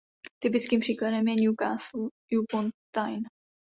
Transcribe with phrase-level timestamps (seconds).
[0.39, 2.09] Typickým příkladem je Newcastle
[2.39, 3.29] upon Tyne.